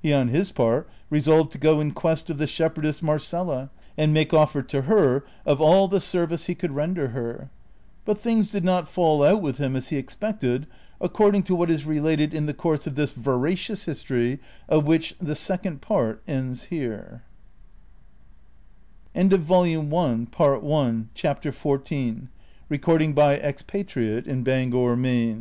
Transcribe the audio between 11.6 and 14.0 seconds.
is related in the course of this veracious